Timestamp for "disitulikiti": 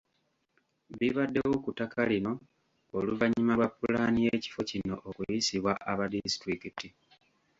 6.13-6.87